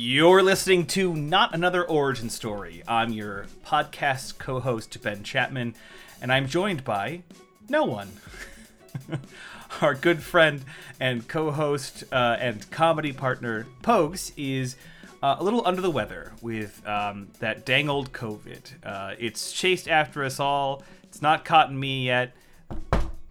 You're 0.00 0.44
listening 0.44 0.86
to 0.86 1.12
Not 1.12 1.56
Another 1.56 1.82
Origin 1.82 2.30
Story. 2.30 2.84
I'm 2.86 3.12
your 3.12 3.46
podcast 3.66 4.38
co 4.38 4.60
host, 4.60 4.96
Ben 5.02 5.24
Chapman, 5.24 5.74
and 6.22 6.32
I'm 6.32 6.46
joined 6.46 6.84
by 6.84 7.24
no 7.68 7.82
one. 7.82 8.12
Our 9.80 9.96
good 9.96 10.22
friend 10.22 10.64
and 11.00 11.26
co 11.26 11.50
host 11.50 12.04
uh, 12.12 12.36
and 12.38 12.70
comedy 12.70 13.12
partner, 13.12 13.66
Pogues, 13.82 14.30
is 14.36 14.76
uh, 15.20 15.34
a 15.40 15.42
little 15.42 15.66
under 15.66 15.80
the 15.80 15.90
weather 15.90 16.32
with 16.40 16.80
um, 16.86 17.26
that 17.40 17.66
dang 17.66 17.90
old 17.90 18.12
COVID. 18.12 18.86
Uh, 18.86 19.16
it's 19.18 19.50
chased 19.50 19.88
after 19.88 20.22
us 20.22 20.38
all. 20.38 20.84
It's 21.02 21.20
not 21.20 21.44
caught 21.44 21.70
in 21.70 21.80
me 21.80 22.06
yet. 22.06 22.36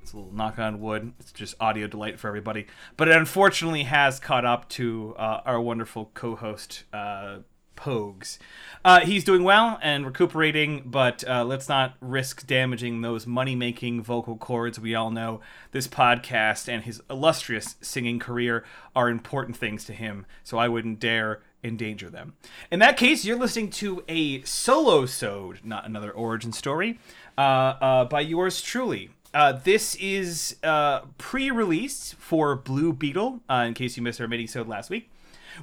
It's 0.07 0.13
a 0.13 0.17
little 0.17 0.31
knock 0.31 0.57
on 0.57 0.79
wood. 0.79 1.11
It's 1.19 1.33
just 1.33 1.55
audio 1.59 1.85
delight 1.85 2.17
for 2.17 2.29
everybody. 2.29 2.67
But 2.95 3.09
it 3.09 3.17
unfortunately 3.17 3.83
has 3.83 4.21
caught 4.21 4.45
up 4.45 4.69
to 4.69 5.13
uh, 5.17 5.41
our 5.45 5.59
wonderful 5.59 6.11
co 6.13 6.37
host, 6.37 6.85
uh, 6.93 7.39
Pogues. 7.75 8.37
Uh, 8.85 9.01
he's 9.01 9.25
doing 9.25 9.43
well 9.43 9.77
and 9.83 10.05
recuperating, 10.05 10.83
but 10.85 11.27
uh, 11.27 11.43
let's 11.43 11.67
not 11.67 11.95
risk 11.99 12.47
damaging 12.47 13.01
those 13.01 13.27
money 13.27 13.53
making 13.53 14.01
vocal 14.01 14.37
cords. 14.37 14.79
We 14.79 14.95
all 14.95 15.11
know 15.11 15.41
this 15.73 15.89
podcast 15.89 16.69
and 16.69 16.85
his 16.85 17.01
illustrious 17.09 17.75
singing 17.81 18.17
career 18.17 18.63
are 18.95 19.09
important 19.09 19.57
things 19.57 19.83
to 19.85 19.93
him, 19.93 20.25
so 20.41 20.57
I 20.57 20.69
wouldn't 20.69 21.01
dare 21.01 21.41
endanger 21.63 22.09
them. 22.09 22.33
In 22.71 22.79
that 22.79 22.97
case, 22.97 23.25
you're 23.25 23.37
listening 23.37 23.71
to 23.71 24.03
a 24.07 24.41
solo 24.43 25.05
sode, 25.05 25.59
not 25.63 25.85
another 25.85 26.11
origin 26.11 26.53
story, 26.53 26.99
uh, 27.37 27.41
uh, 27.41 28.05
by 28.05 28.21
yours 28.21 28.61
truly. 28.61 29.09
Uh, 29.37 29.51
this 29.51 29.93
is 29.99 30.55
uh, 30.63 31.01
pre-release 31.19 32.15
for 32.17 32.55
Blue 32.55 32.91
Beetle. 32.91 33.41
Uh, 33.47 33.65
in 33.67 33.75
case 33.75 33.95
you 33.95 34.01
missed 34.01 34.19
our 34.19 34.27
mini-sode 34.27 34.67
last 34.67 34.89
week, 34.89 35.11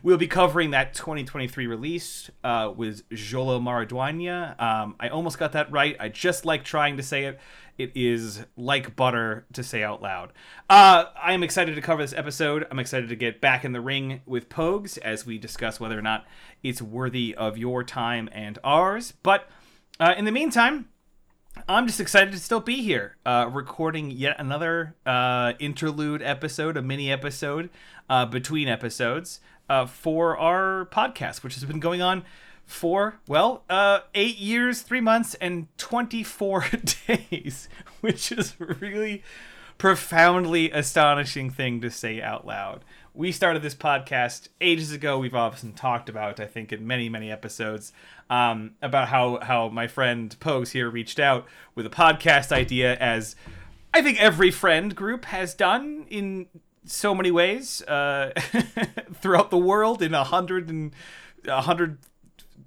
we'll 0.00 0.16
be 0.16 0.28
covering 0.28 0.70
that 0.70 0.94
2023 0.94 1.66
release 1.66 2.30
uh, 2.44 2.72
with 2.76 3.02
Jolo 3.10 3.58
Maraduana. 3.58 4.54
Um, 4.62 4.94
I 5.00 5.08
almost 5.08 5.38
got 5.38 5.50
that 5.54 5.72
right. 5.72 5.96
I 5.98 6.08
just 6.08 6.44
like 6.44 6.62
trying 6.62 6.96
to 6.98 7.02
say 7.02 7.24
it. 7.24 7.40
It 7.76 7.90
is 7.96 8.44
like 8.56 8.94
butter 8.94 9.44
to 9.54 9.64
say 9.64 9.82
out 9.82 10.00
loud. 10.00 10.32
Uh, 10.70 11.06
I 11.20 11.32
am 11.32 11.42
excited 11.42 11.74
to 11.74 11.80
cover 11.80 12.00
this 12.00 12.14
episode. 12.14 12.68
I'm 12.70 12.78
excited 12.78 13.08
to 13.08 13.16
get 13.16 13.40
back 13.40 13.64
in 13.64 13.72
the 13.72 13.80
ring 13.80 14.20
with 14.24 14.48
Pogues 14.48 14.98
as 14.98 15.26
we 15.26 15.36
discuss 15.36 15.80
whether 15.80 15.98
or 15.98 16.02
not 16.02 16.26
it's 16.62 16.80
worthy 16.80 17.34
of 17.34 17.58
your 17.58 17.82
time 17.82 18.28
and 18.30 18.56
ours. 18.62 19.14
But 19.24 19.48
in 19.98 20.26
the 20.26 20.30
meantime, 20.30 20.90
I'm 21.68 21.86
just 21.86 22.00
excited 22.00 22.32
to 22.32 22.38
still 22.38 22.60
be 22.60 22.82
here, 22.82 23.16
uh, 23.24 23.48
recording 23.50 24.10
yet 24.10 24.36
another 24.38 24.94
uh, 25.06 25.54
interlude 25.58 26.20
episode, 26.20 26.76
a 26.76 26.82
mini 26.82 27.10
episode 27.10 27.70
uh, 28.10 28.26
between 28.26 28.68
episodes 28.68 29.40
uh, 29.68 29.86
for 29.86 30.36
our 30.36 30.86
podcast, 30.86 31.42
which 31.42 31.54
has 31.54 31.64
been 31.64 31.80
going 31.80 32.02
on 32.02 32.24
for, 32.66 33.20
well, 33.26 33.62
uh, 33.70 34.00
eight 34.14 34.38
years, 34.38 34.82
three 34.82 35.00
months, 35.00 35.34
and 35.36 35.68
24 35.78 36.66
days, 37.06 37.68
which 38.00 38.30
is 38.30 38.56
really 38.58 39.22
profoundly 39.78 40.70
astonishing 40.70 41.50
thing 41.50 41.80
to 41.80 41.90
say 41.90 42.20
out 42.20 42.46
loud. 42.46 42.84
We 43.16 43.30
started 43.30 43.62
this 43.62 43.76
podcast 43.76 44.48
ages 44.60 44.90
ago. 44.90 45.20
We've 45.20 45.36
often 45.36 45.72
talked 45.72 46.08
about, 46.08 46.40
I 46.40 46.46
think, 46.46 46.72
in 46.72 46.84
many, 46.84 47.08
many 47.08 47.30
episodes, 47.30 47.92
um, 48.28 48.72
about 48.82 49.06
how 49.06 49.38
how 49.40 49.68
my 49.68 49.86
friend 49.86 50.34
Pogues 50.40 50.72
here 50.72 50.90
reached 50.90 51.20
out 51.20 51.46
with 51.76 51.86
a 51.86 51.90
podcast 51.90 52.50
idea, 52.50 52.96
as 52.96 53.36
I 53.94 54.02
think 54.02 54.20
every 54.20 54.50
friend 54.50 54.96
group 54.96 55.26
has 55.26 55.54
done 55.54 56.06
in 56.10 56.46
so 56.86 57.14
many 57.14 57.30
ways 57.30 57.82
uh, 57.82 58.32
throughout 59.14 59.50
the 59.50 59.58
world 59.58 60.02
in 60.02 60.12
a 60.12 60.24
hundred 60.24 60.68
and 60.68 60.92
a 61.46 61.60
hundred 61.60 61.98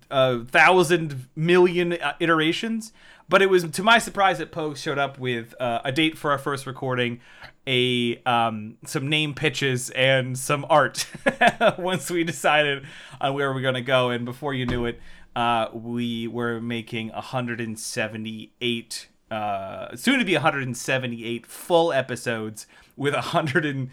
uh, 0.09 0.45
thousand 0.45 1.27
million 1.35 1.91
uh, 1.91 2.13
iterations. 2.21 2.93
But 3.29 3.41
it 3.41 3.49
was 3.49 3.69
to 3.69 3.83
my 3.83 3.99
surprise 3.99 4.37
that 4.37 4.53
Pogues 4.53 4.77
showed 4.77 4.97
up 4.97 5.19
with 5.19 5.53
uh, 5.59 5.81
a 5.83 5.91
date 5.91 6.17
for 6.17 6.31
our 6.31 6.37
first 6.37 6.65
recording, 6.65 7.19
a 7.65 8.21
um, 8.25 8.77
some 8.85 9.09
name 9.09 9.33
pitches, 9.33 9.89
and 9.89 10.37
some 10.37 10.65
art. 10.69 11.05
Once 11.77 12.09
we 12.09 12.23
decided 12.23 12.85
on 13.19 13.33
where 13.33 13.53
we're 13.53 13.61
gonna 13.61 13.81
go, 13.81 14.11
and 14.11 14.23
before 14.23 14.53
you 14.53 14.65
knew 14.65 14.85
it, 14.85 15.01
uh, 15.35 15.67
we 15.73 16.27
were 16.27 16.61
making 16.61 17.09
178, 17.09 19.07
uh, 19.29 19.95
soon 19.95 20.19
to 20.19 20.25
be 20.25 20.33
178 20.33 21.45
full 21.45 21.91
episodes 21.91 22.65
with 22.95 23.13
100 23.13 23.65
and 23.65 23.89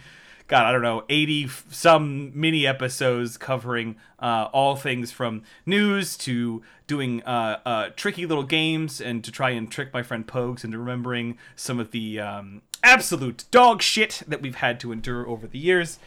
God, 0.46 0.66
I 0.66 0.72
don't 0.72 0.82
know, 0.82 1.04
80 1.08 1.48
some 1.70 2.38
mini 2.38 2.66
episodes 2.66 3.38
covering 3.38 3.96
uh, 4.18 4.48
all 4.52 4.76
things 4.76 5.10
from 5.10 5.42
news 5.64 6.18
to 6.18 6.62
doing 6.86 7.22
uh, 7.22 7.60
uh, 7.64 7.88
tricky 7.96 8.26
little 8.26 8.44
games 8.44 9.00
and 9.00 9.24
to 9.24 9.32
try 9.32 9.50
and 9.50 9.70
trick 9.70 9.92
my 9.94 10.02
friend 10.02 10.26
Pogues 10.26 10.62
into 10.62 10.78
remembering 10.78 11.38
some 11.56 11.80
of 11.80 11.92
the 11.92 12.20
um, 12.20 12.60
absolute 12.82 13.44
dog 13.50 13.80
shit 13.80 14.22
that 14.28 14.42
we've 14.42 14.56
had 14.56 14.78
to 14.80 14.92
endure 14.92 15.26
over 15.26 15.46
the 15.46 15.58
years. 15.58 15.98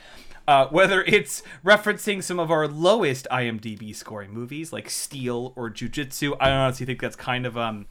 Uh, 0.47 0.67
whether 0.67 1.03
it's 1.03 1.43
referencing 1.65 2.23
some 2.23 2.39
of 2.39 2.49
our 2.49 2.67
lowest 2.67 3.27
IMDb 3.29 3.93
scoring 3.93 4.31
movies 4.31 4.71
like 4.71 4.89
Steel 4.89 5.51
or 5.57 5.69
Jiu 5.69 5.89
Jitsu, 5.89 6.35
I 6.39 6.51
honestly 6.51 6.85
think 6.85 7.01
that's 7.01 7.17
kind 7.17 7.45
of 7.45 7.57
um, 7.57 7.87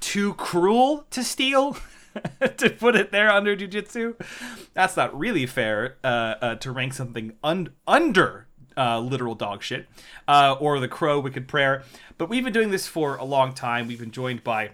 too 0.00 0.34
cruel 0.34 1.04
to 1.10 1.22
Steel. 1.22 1.76
to 2.56 2.70
put 2.70 2.96
it 2.96 3.12
there 3.12 3.30
under 3.30 3.54
Jiu 3.56 3.68
Jitsu. 3.68 4.14
That's 4.74 4.96
not 4.96 5.16
really 5.18 5.46
fair 5.46 5.96
uh, 6.02 6.34
uh, 6.40 6.54
to 6.56 6.72
rank 6.72 6.94
something 6.94 7.34
un- 7.42 7.70
under 7.86 8.46
uh, 8.76 9.00
literal 9.00 9.34
dog 9.34 9.62
shit 9.62 9.86
uh, 10.28 10.56
or 10.58 10.80
the 10.80 10.88
crow 10.88 11.20
wicked 11.20 11.48
prayer. 11.48 11.82
But 12.18 12.28
we've 12.28 12.44
been 12.44 12.52
doing 12.52 12.70
this 12.70 12.86
for 12.86 13.16
a 13.16 13.24
long 13.24 13.52
time. 13.52 13.88
We've 13.88 14.00
been 14.00 14.10
joined 14.10 14.44
by 14.44 14.70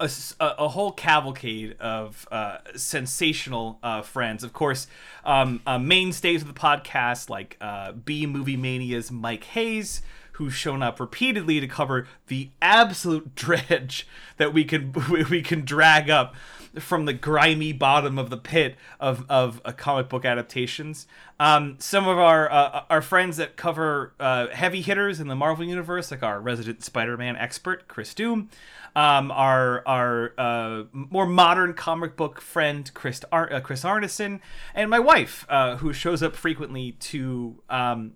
a, 0.00 0.10
a 0.40 0.68
whole 0.68 0.92
cavalcade 0.92 1.76
of 1.80 2.28
uh, 2.30 2.58
sensational 2.76 3.78
uh, 3.82 4.02
friends. 4.02 4.44
Of 4.44 4.52
course, 4.52 4.86
um, 5.24 5.60
mainstays 5.80 6.42
of 6.42 6.48
the 6.48 6.54
podcast 6.54 7.30
like 7.30 7.56
uh, 7.60 7.92
B 7.92 8.26
Movie 8.26 8.56
Mania's 8.56 9.10
Mike 9.10 9.44
Hayes, 9.44 10.02
who's 10.38 10.54
shown 10.54 10.84
up 10.84 11.00
repeatedly 11.00 11.58
to 11.58 11.66
cover 11.66 12.06
the 12.28 12.48
absolute 12.62 13.34
dredge 13.34 14.06
that 14.36 14.54
we 14.54 14.64
can 14.64 14.92
we 15.30 15.42
can 15.42 15.64
drag 15.64 16.08
up 16.08 16.34
from 16.76 17.06
the 17.06 17.12
grimy 17.12 17.72
bottom 17.72 18.18
of 18.18 18.30
the 18.30 18.36
pit 18.36 18.76
of 19.00 19.26
of 19.28 19.60
uh, 19.64 19.72
comic 19.72 20.08
book 20.08 20.24
adaptations. 20.24 21.08
Um, 21.40 21.74
some 21.80 22.06
of 22.06 22.18
our 22.18 22.50
uh, 22.50 22.84
our 22.88 23.02
friends 23.02 23.36
that 23.38 23.56
cover 23.56 24.14
uh, 24.20 24.46
heavy 24.48 24.80
hitters 24.80 25.18
in 25.18 25.26
the 25.26 25.34
Marvel 25.34 25.64
universe, 25.64 26.12
like 26.12 26.22
our 26.22 26.40
resident 26.40 26.84
Spider-Man 26.84 27.36
expert 27.36 27.88
Chris 27.88 28.14
Doom, 28.14 28.48
um, 28.94 29.32
our 29.32 29.82
our 29.88 30.34
uh, 30.38 30.84
more 30.92 31.26
modern 31.26 31.74
comic 31.74 32.16
book 32.16 32.40
friend 32.40 32.88
Chris 32.94 33.22
Ar- 33.32 33.52
uh, 33.52 33.60
Chris 33.60 33.82
Arneson, 33.82 34.38
and 34.72 34.88
my 34.88 35.00
wife, 35.00 35.44
uh, 35.48 35.78
who 35.78 35.92
shows 35.92 36.22
up 36.22 36.36
frequently 36.36 36.92
to. 36.92 37.60
Um, 37.68 38.12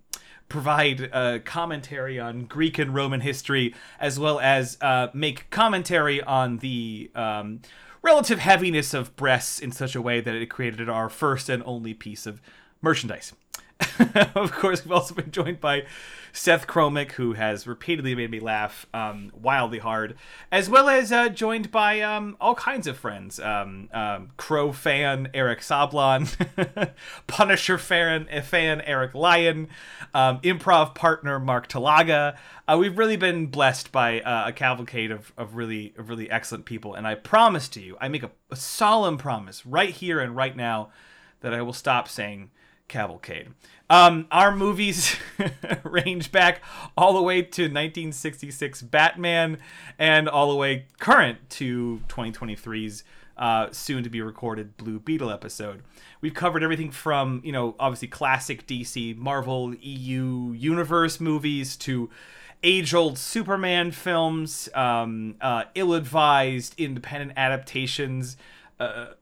provide 0.53 1.11
uh, 1.13 1.41
commentary 1.45 2.21
on 2.21 2.45
Greek 2.45 2.79
and 2.79 2.95
Roman 2.95 3.23
history, 3.23 3.75
as 3.99 4.21
well 4.21 4.39
as 4.39 4.79
uh, 4.81 5.09
make 5.13 5.51
commentary 5.51 6.23
on 6.23 6.59
the 6.59 7.11
um, 7.15 7.61
relative 8.03 8.39
heaviness 8.39 8.95
of 8.95 9.17
breasts 9.17 9.59
in 9.59 9.73
such 9.73 9.97
a 9.97 10.03
way 10.03 10.21
that 10.21 10.35
it 10.35 10.47
created 10.47 10.89
our 10.89 11.09
first 11.09 11.49
and 11.49 11.63
only 11.65 11.95
piece 11.95 12.27
of 12.27 12.41
merchandise. 12.81 13.33
of 14.35 14.53
course, 14.53 14.85
we've 14.85 14.93
also 14.93 15.15
been 15.15 15.31
joined 15.31 15.61
by 15.61 15.85
Seth 16.33 16.67
Kromick, 16.67 17.13
who 17.13 17.35
has 17.35 17.67
repeatedly 17.67 18.15
made 18.15 18.31
me 18.31 18.41
laugh 18.41 18.87
um, 18.95 19.31
wildly 19.35 19.79
hard, 19.79 20.17
as 20.51 20.69
well 20.69 20.89
as 20.89 21.13
uh, 21.13 21.29
joined 21.29 21.71
by 21.71 22.01
um, 22.01 22.37
all 22.41 22.55
kinds 22.55 22.87
of 22.87 22.97
friends. 22.97 23.39
Um, 23.39 23.89
um 23.93 24.31
Crow 24.37 24.73
fan 24.73 25.29
Eric 25.35 25.61
Sablon, 25.61 26.29
Punisher 27.27 27.79
fan, 27.79 28.27
fan 28.43 28.81
Eric 28.83 29.15
Lyon, 29.15 29.69
um, 30.15 30.41
improv 30.41 30.95
partner 30.95 31.39
Mark 31.39 31.69
Talaga. 31.69 32.37
Uh, 32.67 32.79
we've 32.79 32.97
really 32.97 33.17
been 33.17 33.47
blessed 33.47 33.93
by 33.93 34.21
uh, 34.21 34.49
a 34.49 34.53
cavalcade 34.53 35.11
of, 35.11 35.33
of 35.37 35.57
really 35.57 35.93
of 35.99 36.09
really 36.09 36.31
excellent 36.31 36.65
people, 36.65 36.95
and 36.95 37.07
I 37.07 37.15
promise 37.15 37.69
to 37.71 37.81
you, 37.81 37.97
I 38.01 38.09
make 38.09 38.23
a, 38.23 38.31
a 38.51 38.57
solemn 38.57 39.19
promise 39.19 39.67
right 39.67 39.91
here 39.91 40.21
and 40.21 40.35
right 40.35 40.57
now 40.57 40.91
that 41.41 41.53
I 41.53 41.61
will 41.61 41.73
stop 41.73 42.09
saying 42.09 42.51
cavalcade. 42.89 43.49
Um, 43.91 44.27
our 44.31 44.55
movies 44.55 45.17
range 45.85 46.33
back 46.33 46.63
all 46.97 47.13
the 47.13 47.23
way 47.23 47.43
to 47.43 47.63
1966 47.63 48.83
Batman 48.83 49.59
and 49.99 50.29
all 50.29 50.51
the 50.51 50.57
way 50.57 50.87
current 50.99 51.39
to 51.51 52.01
2023's 52.09 53.05
uh, 53.37 53.69
soon 53.73 54.03
to 54.03 54.11
be 54.11 54.21
recorded 54.21 54.77
Blue 54.77 54.99
Beetle 54.99 55.31
episode. 55.31 55.83
We've 56.21 56.35
covered 56.35 56.63
everything 56.63 56.91
from, 56.91 57.41
you 57.45 57.53
know, 57.53 57.75
obviously 57.79 58.09
classic 58.09 58.67
DC, 58.67 59.17
Marvel, 59.17 59.75
EU 59.75 60.53
universe 60.53 61.21
movies 61.21 61.77
to 61.79 62.09
age 62.63 62.95
old 62.95 63.19
Superman 63.19 63.91
films, 63.91 64.69
um, 64.75 65.37
uh, 65.41 65.65
ill 65.75 65.95
advised 65.95 66.75
independent 66.79 67.33
adaptations 67.37 68.37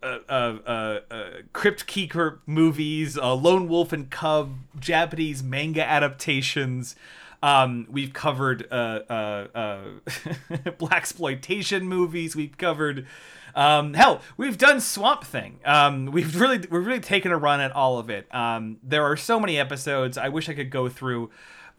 uh, 0.03 0.19
uh, 0.29 0.59
uh, 0.67 1.01
uh, 1.11 1.25
Crypt 1.53 1.87
Keeper 1.87 2.41
movies, 2.47 3.19
uh, 3.19 3.35
Lone 3.35 3.69
Wolf 3.69 3.93
and 3.93 4.11
Cub, 4.11 4.57
Japanese 4.79 5.43
manga 5.43 5.85
adaptations. 5.85 6.97
Um, 7.43 7.87
we've 7.91 8.13
covered 8.13 8.67
uh, 8.71 9.01
uh, 9.09 9.47
uh, 9.55 9.81
blaxploitation 10.79 11.83
movies. 11.83 12.37
We've 12.37 12.57
covered 12.57 13.07
um, 13.55 13.95
hell, 13.95 14.21
we've 14.37 14.59
done 14.59 14.81
Swamp 14.81 15.25
Thing. 15.25 15.59
Um, 15.65 16.07
we've 16.07 16.41
really 16.41 16.67
we're 16.71 16.81
really 16.81 17.01
taken 17.01 17.33
a 17.33 17.39
run 17.39 17.61
at 17.61 17.73
all 17.73 17.99
of 17.99 18.11
it. 18.11 18.33
Um, 18.35 18.79
there 18.83 19.05
are 19.05 19.17
so 19.17 19.41
many 19.41 19.59
episodes. 19.59 20.17
I 20.17 20.29
wish 20.29 20.49
I 20.49 20.55
could 20.55 20.71
go 20.71 20.89
through. 20.89 21.31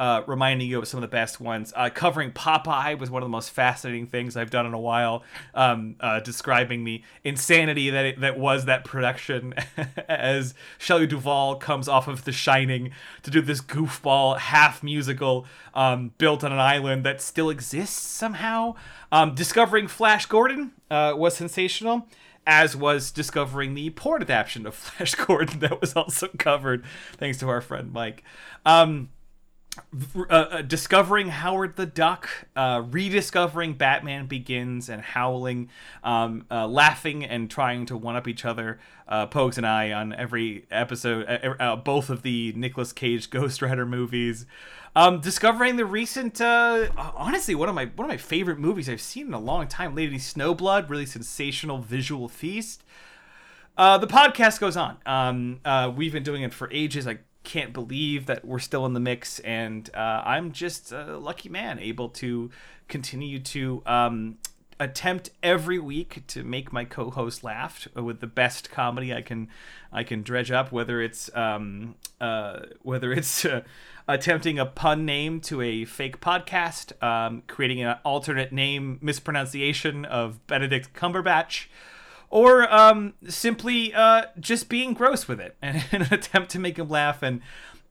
Uh, 0.01 0.24
reminding 0.25 0.68
you 0.68 0.80
of 0.80 0.88
some 0.88 0.98
of 0.98 1.03
the 1.03 1.07
best 1.15 1.39
ones. 1.39 1.71
Uh, 1.75 1.88
covering 1.88 2.31
Popeye 2.31 2.98
was 2.98 3.12
one 3.12 3.21
of 3.21 3.27
the 3.27 3.31
most 3.31 3.51
fascinating 3.51 4.07
things 4.07 4.36
I've 4.36 4.50
done 4.50 4.65
in 4.65 4.74
a 4.74 4.80
while. 4.80 5.21
Um, 5.53 5.95
uh, 6.00 6.19
describing 6.21 6.86
the 6.86 7.03
insanity 7.24 7.92
that 7.92 8.06
it, 8.06 8.19
that 8.19 8.39
was 8.39 8.65
that 8.65 8.83
production 8.83 9.53
as 10.09 10.56
Shelley 10.80 11.06
Duvall 11.06 11.57
comes 11.57 11.88
off 11.88 12.07
of 12.07 12.24
The 12.24 12.31
Shining 12.31 12.89
to 13.21 13.30
do 13.30 13.42
this 13.42 13.62
goofball 13.62 14.39
half 14.39 14.81
musical 14.81 15.45
um, 15.75 16.13
built 16.18 16.44
on 16.44 16.51
an 16.51 16.57
island 16.57 17.06
that 17.06 17.21
still 17.21 17.51
exists 17.51 18.01
somehow. 18.01 18.74
Um, 19.12 19.36
discovering 19.36 19.88
Flash 19.88 20.25
Gordon 20.25 20.71
uh, 20.89 21.13
was 21.15 21.36
sensational 21.36 22.07
as 22.47 22.75
was 22.75 23.12
discovering 23.12 23.75
the 23.75 23.92
porn 23.92 24.24
adaptation 24.24 24.65
of 24.65 24.74
Flash 24.74 25.13
Gordon 25.13 25.59
that 25.59 25.80
was 25.80 25.94
also 25.94 26.27
covered, 26.39 26.83
thanks 27.18 27.38
to 27.38 27.50
our 27.50 27.62
friend 27.62 27.94
Mike. 27.94 28.24
Um, 28.65 29.09
uh, 30.15 30.33
uh, 30.33 30.62
discovering 30.62 31.29
Howard 31.29 31.77
the 31.77 31.85
Duck, 31.85 32.27
uh, 32.57 32.83
rediscovering 32.89 33.73
Batman 33.73 34.25
Begins, 34.25 34.89
and 34.89 35.01
howling, 35.01 35.69
um, 36.03 36.45
uh, 36.51 36.68
laughing 36.68 37.23
and 37.23 37.50
trying 37.50 37.85
to 37.85 37.95
one 37.95 38.18
up 38.18 38.27
each 38.27 38.44
other. 38.44 38.79
Uh, 39.07 39.27
Pogues 39.27 39.57
and 39.57 39.65
I 39.65 39.94
on 39.94 40.12
every 40.13 40.65
episode, 40.71 41.25
uh, 41.59 41.75
both 41.77 42.09
of 42.09 42.21
the 42.21 42.51
Nicolas 42.56 42.91
Cage 42.91 43.29
Ghost 43.29 43.62
Rider 43.62 43.85
movies. 43.85 44.45
Um, 44.94 45.21
discovering 45.21 45.77
the 45.77 45.85
recent, 45.85 46.41
honestly, 46.41 47.56
one 47.56 47.69
of 47.69 47.75
my 47.75 47.85
one 47.95 48.06
of 48.06 48.09
my 48.09 48.18
favorite 48.18 48.59
movies 48.59 48.89
I've 48.89 49.00
seen 49.00 49.27
in 49.27 49.33
a 49.33 49.39
long 49.39 49.68
time, 49.68 49.95
Lady 49.95 50.18
Snowblood, 50.18 50.89
really 50.89 51.06
sensational 51.06 51.77
visual 51.77 52.27
feast. 52.27 52.83
the 53.77 54.07
podcast 54.07 54.59
goes 54.59 54.75
on. 54.75 54.97
Um, 55.06 55.95
we've 55.95 56.12
been 56.12 56.23
doing 56.23 56.41
it 56.41 56.53
for 56.53 56.69
ages. 56.71 57.07
I 57.07 57.19
can't 57.44 57.74
believe 57.74 58.26
that 58.28 58.46
we're 58.46 58.60
still 58.60 58.86
in 58.86 58.94
the 58.94 59.00
mix, 59.00 59.40
and 59.40 59.90
uh, 59.94 60.24
I'm 60.26 60.52
just 60.52 60.92
a 60.92 61.18
lucky 61.18 61.50
man 61.50 61.80
able 61.80 62.10
to 62.10 62.50
continue 62.88 63.40
to 63.40 63.82
um, 63.86 64.38
attempt 64.80 65.30
every 65.44 65.80
week 65.80 66.24
to 66.28 66.44
make 66.44 66.74
my 66.74 66.84
co-host 66.84 67.44
laugh 67.44 67.88
with 67.96 68.20
the 68.20 68.28
best 68.28 68.72
comedy 68.72 69.14
I 69.14 69.22
can 69.22 69.48
I 69.92 70.04
can 70.04 70.24
dredge 70.24 70.52
up, 70.52 70.72
whether 70.72 71.02
it's 71.02 71.34
um, 71.36 71.96
uh, 72.20 72.62
whether 72.82 73.12
it's 73.12 73.46
uh, 73.46 73.62
attempting 74.08 74.58
a 74.58 74.66
pun 74.66 75.06
name 75.06 75.40
to 75.42 75.62
a 75.62 75.86
fake 75.86 76.20
podcast, 76.20 77.02
um, 77.04 77.44
creating 77.48 77.84
an 77.84 77.98
alternate 78.04 78.52
name 78.52 78.98
mispronunciation 79.02 80.06
of 80.06 80.46
Benedict 80.48 80.94
Cumberbatch 80.94 81.68
or 82.31 82.74
um, 82.74 83.13
simply 83.28 83.94
uh, 83.94 84.24
just 84.39 84.69
being 84.69 84.94
gross 84.94 85.28
with 85.28 85.39
it 85.39 85.56
and 85.62 85.83
in 85.92 86.01
an 86.01 86.13
attempt 86.13 86.50
to 86.51 86.60
make 86.60 86.80
him 86.80 86.89
laugh 86.89 87.22
and 87.22 87.42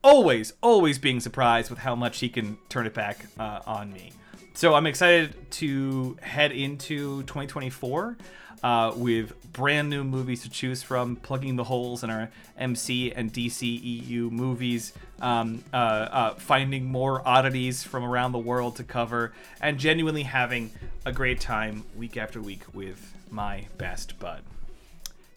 always, 0.03 0.53
always 0.61 0.97
being 0.97 1.19
surprised 1.19 1.69
with 1.69 1.79
how 1.79 1.95
much 1.95 2.19
he 2.19 2.27
can 2.27 2.57
turn 2.67 2.85
it 2.85 2.93
back 2.93 3.27
uh, 3.39 3.61
on 3.65 3.93
me. 3.93 4.11
So 4.53 4.75
I'm 4.75 4.85
excited 4.85 5.33
to 5.51 6.17
head 6.21 6.51
into 6.51 7.23
2024 7.23 8.17
uh, 8.63 8.93
with 8.95 9.33
brand 9.53 9.89
new 9.89 10.03
movies 10.03 10.43
to 10.43 10.49
choose 10.49 10.83
from, 10.83 11.15
plugging 11.15 11.55
the 11.55 11.63
holes 11.63 12.03
in 12.03 12.09
our 12.09 12.29
MC 12.57 13.11
and 13.11 13.33
DCEU 13.33 14.29
movies, 14.29 14.93
um, 15.21 15.63
uh, 15.73 15.75
uh, 15.75 16.33
finding 16.35 16.85
more 16.85 17.27
oddities 17.27 17.83
from 17.83 18.03
around 18.03 18.33
the 18.33 18.39
world 18.39 18.75
to 18.75 18.83
cover, 18.83 19.33
and 19.61 19.79
genuinely 19.79 20.23
having 20.23 20.71
a 21.05 21.11
great 21.11 21.39
time 21.39 21.83
week 21.95 22.17
after 22.17 22.41
week 22.41 22.61
with 22.73 23.13
my 23.29 23.65
best 23.77 24.19
bud. 24.19 24.43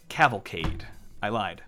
Cavalcade. 0.08 0.86
I 1.22 1.30
lied. 1.30 1.62